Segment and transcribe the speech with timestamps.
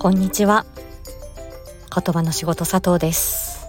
[0.00, 0.64] こんにちは。
[1.94, 3.68] 言葉の仕事佐藤です。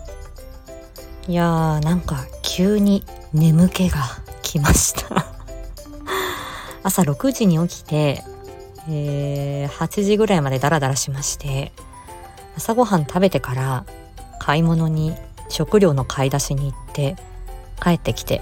[1.28, 3.98] いやーなんか急に眠気が
[4.42, 5.26] 来ました。
[6.84, 8.24] 朝6時に起きて、
[8.88, 11.74] えー、8時ぐらいまでダラダラしまして
[12.56, 13.84] 朝ごはん食べてから
[14.40, 15.14] 買い物に
[15.50, 17.18] 食料の買い出しに行って
[17.84, 18.42] 帰ってきて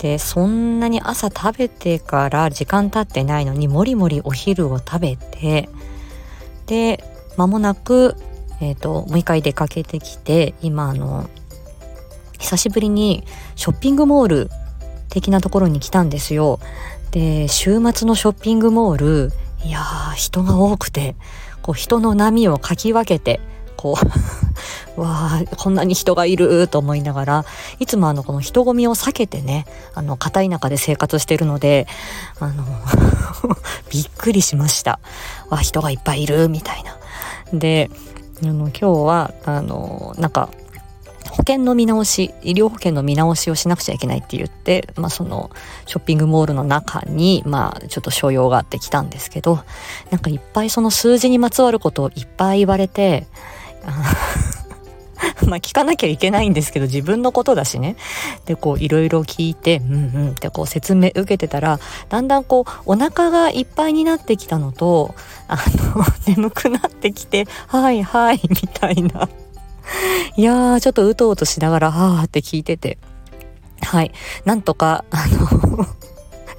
[0.00, 5.70] でそんなに朝食べてから時間経ってないのにもりもりお昼を食べて
[6.66, 7.02] で
[7.36, 8.16] 間もなく、
[8.60, 11.28] えーと、もう一回出かけてきて今あの
[12.38, 13.24] 久しぶりに
[13.56, 14.50] ショッピングモール
[15.08, 16.58] 的なところに来たんですよ。
[17.10, 19.30] で週末のショッピングモール
[19.64, 21.14] いやー人が多くて
[21.62, 23.40] こう人の波をかき分けて
[23.76, 24.53] こう
[24.96, 27.44] わあこんなに人がいると思いながら
[27.80, 31.86] いつもあのこの人混みを避けてねあの片田舎で生活してるので
[32.38, 32.64] あの
[33.90, 35.00] びっくりしました。
[35.50, 36.96] わ人がいっぱいいるみたいな。
[37.58, 37.90] で
[38.42, 40.50] あの今日はあのなんか
[41.30, 45.50] 保険の見直し医療保険の見直しをしなくちゃいけないって言って、まあ、その
[45.86, 49.58] ショッピングモールの中に、まあ、ちょっと所用があってきたんですけど
[50.10, 53.26] なんかいっぱいその数字にまつわることをいっぱい言われて
[55.46, 57.96] まあ聞かなきゃいけないんですけど自分のことだしね。
[58.46, 65.14] でこういろいろ聞いてうんうんってこう説明受けてたらだんだんこうお腹がいっぱいになってきたのと
[65.48, 65.56] あ
[65.96, 69.28] の 眠くなってきてはいはいみたいな。
[70.36, 72.98] いやーちょっとうとうとしながらはーって聞いてて
[73.82, 74.12] はい
[74.44, 75.86] なんとかあの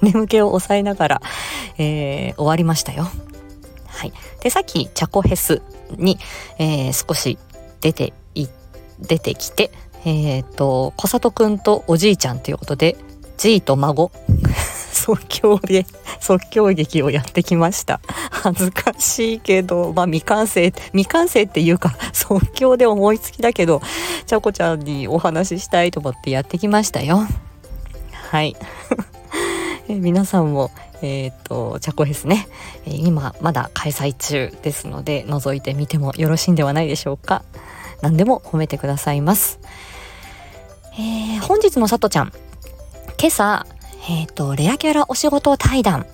[0.00, 1.22] 眠気を抑えながら、
[1.78, 3.08] えー、終わりましたよ。
[3.88, 5.62] はい、でさっきチャコヘス
[5.96, 6.18] に、
[6.58, 7.38] えー、少し
[7.80, 8.12] 出て
[9.00, 9.70] 出てきて、
[10.04, 12.96] えっ、ー、と小里くんとおじいちゃんということで
[13.36, 14.10] じいと孫。
[14.92, 15.86] 即興で
[16.20, 18.00] 即興劇をやってきました。
[18.30, 23.82] 恥ずかしいけどまあ未完成未完成っていうか 即興で思いつきだけど
[24.26, 27.26] ちゃこちゃんにお話ししたいと思ってやってきましたよ。
[28.30, 28.56] はい。
[29.88, 30.70] 皆さんも
[31.02, 32.48] えっ、ー、と、チャコフェスね、
[32.86, 37.42] 今まだ開催中ですので、覗いてみてもよろしいんではないでしょうか。
[38.02, 39.60] 何でも褒めてくださいます。
[40.98, 42.32] えー、本日のさとちゃん、
[43.18, 43.66] 今朝、
[44.08, 46.06] えっ、ー、と、レアキャラお仕事対談、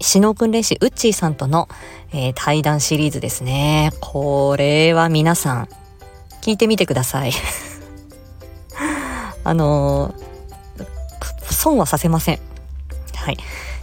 [0.00, 1.68] 首脳訓練士ウッチーさんとの、
[2.12, 3.90] えー、対談シリーズですね。
[4.00, 5.68] これは皆さん、
[6.42, 7.32] 聞いてみてください。
[9.44, 10.14] あの
[11.50, 12.38] 損はさせません。
[13.14, 13.38] はい。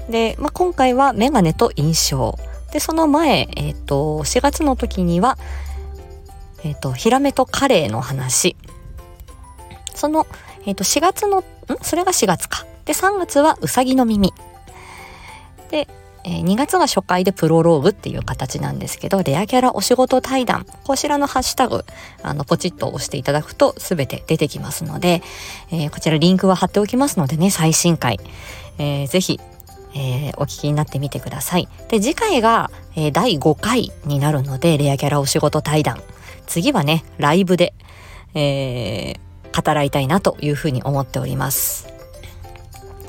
[0.10, 2.38] で、まあ、今回はメガネと印象。
[2.72, 5.38] で、その前、えっ、ー、と、4月の時には、
[6.66, 8.58] えっ、ー、と、ヒラメとカレーの話。
[9.94, 10.26] その、
[10.66, 11.44] えっ、ー、と、4月の、ん？
[11.82, 12.66] それが4月か。
[12.86, 14.34] で、3月はうさぎの耳。
[15.70, 15.88] で、
[16.24, 21.86] えー、2月が初回でプロローグっていう形なんですけど、レアキャラお仕事対談、こちらのハッシュタグ、
[22.24, 25.22] あの、ポチッと押していただくとすべて出てきますので、
[25.72, 28.20] えー、こちらリンクは貼っておきますのでね、最新回、
[28.80, 29.40] えー、ぜひ
[29.98, 31.70] えー、お聞きになってみてください。
[31.88, 36.02] で、次回が、え、第5回になるので、レアキャラお仕事対談。
[36.46, 37.74] 次はね、ライブで、
[38.34, 41.88] えー、語らいたいなというふうに思っております。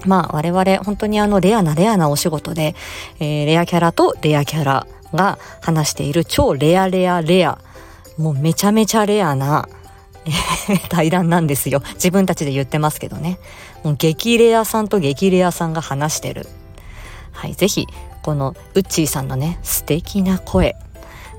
[0.05, 2.77] まあ我々本当にあのレアなレアなお仕事で、
[3.19, 7.59] えー、レアキャラとレアキャラが話している超レアレアレア、
[8.19, 9.69] もうめちゃめちゃレアな、
[10.89, 11.83] 対談なんですよ。
[11.95, 13.39] 自分たちで言ってますけどね。
[13.85, 16.49] もう激レアさんと激レアさんが話してる
[17.37, 17.87] はい、ぜひ
[18.23, 20.75] このウッチーさんのね素敵な声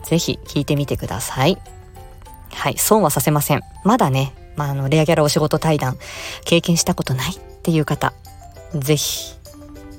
[0.04, 1.58] ぜひ聞いてみてください。
[2.58, 3.62] はい、損はさせません。
[3.84, 5.98] まだね、まあ、あのレアギャラお仕事対談
[6.44, 8.14] 経験したことないっていう方、
[8.74, 9.36] ぜひ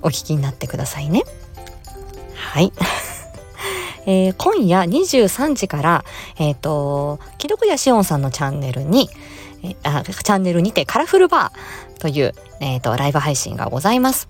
[0.02, 1.22] お聞きになってくださいね。
[2.34, 2.72] はい。
[4.06, 6.04] えー、今夜23時から、
[6.38, 9.10] えっ、ー、と、既読やしおんさんのチャンネルに、
[9.62, 14.28] え、あチャンネルにてカラフルバーという、えっ、ー、と、ライブ配信がございます。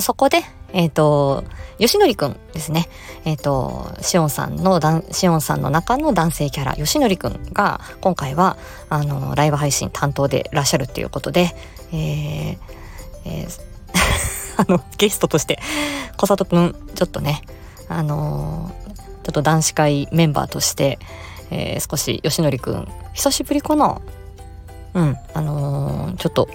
[0.00, 0.44] そこで、
[0.74, 1.44] えっ、ー、と、
[1.78, 2.88] 吉典くんですね。
[3.24, 4.80] えっ、ー、と、しおんさんの、
[5.10, 8.58] しおんさんの中の男性キャラ、吉典くんが、今回は、
[8.90, 11.54] あの、ライブ配信担当でいらっしゃるっていうことで、
[11.92, 12.58] えー、
[13.24, 13.60] えー、
[14.58, 15.58] あの、ゲストとして、
[16.16, 17.42] 小里くん、ちょっとね、
[17.88, 18.72] あの
[19.24, 20.98] ちょっと男子会メンバーとして、
[21.50, 24.00] えー、少し吉典くん、久しぶりかな？
[24.94, 26.48] うん、あの、ちょっと、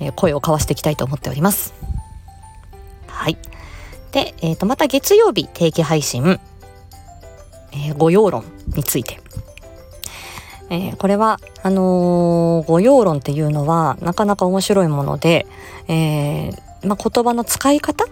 [0.00, 1.74] えー、声を交わしていきたいと思っております。
[4.12, 6.40] で、え、ー、と、また月曜日定期配信、
[7.72, 8.44] えー、御用論
[8.74, 9.20] について。
[10.70, 15.46] えー、これは、あのー、御用論っていうのは、なかなか面白いもので、
[15.88, 18.06] えー、まあ、言葉の使い方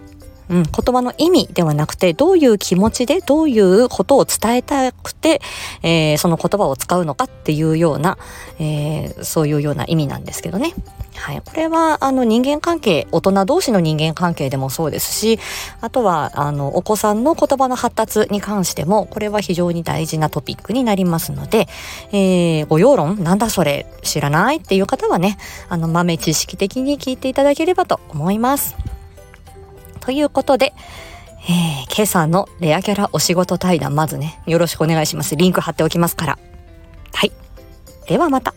[0.49, 5.41] うん、言葉の意味ではなくて、どういう気持ちで、どういうことを伝えたくて、
[5.83, 8.17] えー、その言葉を使うのかっていうような、
[8.59, 10.73] えー、そういうような意味なんですけどね。
[11.17, 11.41] はい。
[11.43, 15.39] これは、あの、人間関係、大人同士の人間関係でもそうですし、
[15.81, 21.67] あとは、あの、お子さんの言葉の発達に関しても、これは非常に大事なトピックになりますので、
[22.11, 25.37] えー、ご要論なんだそれ知らないっていう方はね、
[25.69, 28.96] あの、豆知識的に聞いていただければと思います。
[30.07, 30.73] ということで、
[31.49, 35.35] えー、今朝のレアキャラお仕事対談、まずね、よろしくお願いします。
[35.35, 36.39] リンク貼っておきますから。
[37.13, 37.33] はい。
[38.07, 38.53] ではまた。